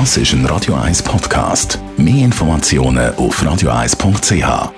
Das 0.00 0.16
ist 0.16 0.32
ein 0.32 0.44
Radio 0.46 0.74
1 0.74 1.04
Podcast. 1.04 1.78
Mehr 1.96 2.24
Informationen 2.24 3.14
auf 3.14 3.40
radio1.ch. 3.40 4.72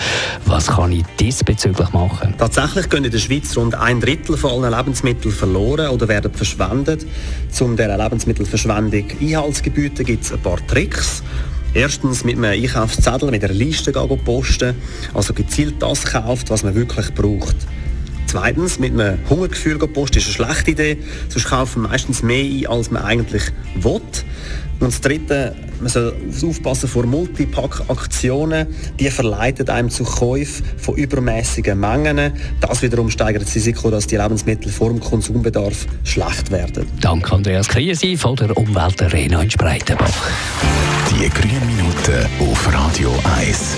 Was 0.45 0.65
kann 0.65 0.91
ich 0.91 1.03
diesbezüglich 1.19 1.91
machen? 1.93 2.33
Tatsächlich 2.39 2.89
gehen 2.89 3.05
in 3.05 3.11
der 3.11 3.19
Schweiz 3.19 3.55
rund 3.55 3.75
ein 3.75 4.01
Drittel 4.01 4.37
von 4.37 4.63
allen 4.63 4.73
Lebensmittel 4.87 5.31
verloren 5.33 5.89
oder 5.89 6.07
werden 6.07 6.33
verschwendet. 6.33 7.05
Um 7.59 7.75
dieser 7.75 7.97
Lebensmittelverschwendung 7.97 9.03
Einhalt 9.19 9.61
gibt 9.63 10.23
es 10.23 10.31
ein 10.31 10.39
paar 10.39 10.65
Tricks. 10.65 11.23
Erstens 11.73 12.23
mit 12.23 12.37
einem 12.37 12.45
Einkaufszettel, 12.45 13.29
mit 13.29 13.43
einer 13.43 13.53
Liste 13.53 13.91
posten, 13.91 14.75
also 15.13 15.33
gezielt 15.33 15.75
das 15.79 16.05
kauft, 16.05 16.49
was 16.49 16.63
man 16.63 16.73
wirklich 16.73 17.13
braucht. 17.13 17.57
Zweitens, 18.27 18.77
mit 18.77 18.91
einem 18.91 19.17
Hungergefühl 19.29 19.77
posten 19.79 20.17
ist 20.17 20.25
eine 20.25 20.33
schlechte 20.33 20.71
Idee, 20.71 20.97
sonst 21.29 21.45
kaufen 21.45 21.83
wir 21.83 21.89
meistens 21.89 22.21
mehr 22.21 22.43
ein, 22.43 22.67
als 22.67 22.91
man 22.91 23.03
eigentlich 23.03 23.43
will. 23.75 24.01
Und 24.79 24.91
das 24.91 25.01
Dritte, 25.01 25.55
man 25.79 25.89
soll 25.89 26.13
aufpassen 26.43 26.87
vor 26.87 27.05
Multipack-Aktionen. 27.05 28.67
Die 28.99 29.09
verleiten 29.09 29.67
einem 29.69 29.89
zu 29.89 30.03
Käufen 30.03 30.65
von 30.77 30.95
übermäßigen 30.95 31.79
Mengen. 31.79 32.33
Das 32.61 32.81
wiederum 32.81 33.09
steigert 33.09 33.43
das 33.43 33.55
Risiko, 33.55 33.89
dass 33.89 34.05
die 34.05 34.17
Lebensmittel 34.17 34.71
vor 34.71 34.89
dem 34.89 34.99
Konsumbedarf 34.99 35.87
schlecht 36.03 36.51
werden. 36.51 36.85
Danke 37.01 37.33
Andreas 37.33 37.67
Kriesi 37.67 38.17
von 38.17 38.35
der 38.35 38.55
Umweltarena 38.55 39.41
in 39.41 39.49
Spreitenbach. 39.49 40.29
Die 41.09 41.29
grünen 41.29 41.65
Minuten 41.65 42.27
auf 42.39 42.73
Radio 42.73 43.11
1. 43.39 43.77